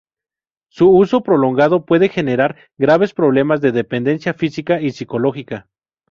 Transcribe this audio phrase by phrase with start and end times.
[0.67, 5.69] Su uso prolongado puede generar graves problemas de dependencia física y psicológica.